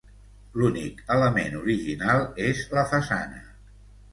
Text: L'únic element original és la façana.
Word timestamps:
L'únic 0.61 1.03
element 1.17 1.57
original 1.59 2.25
és 2.49 2.65
la 2.79 2.87
façana. 2.95 3.45